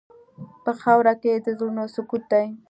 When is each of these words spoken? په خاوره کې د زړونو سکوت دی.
په 0.63 0.71
خاوره 0.81 1.13
کې 1.21 1.31
د 1.45 1.47
زړونو 1.57 1.83
سکوت 1.95 2.23
دی. 2.31 2.45